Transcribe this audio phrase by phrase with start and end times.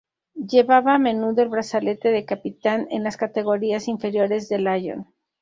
[0.33, 5.13] Llevaba a menudo el brazalete de capitán en las categorías inferiores del Lyon.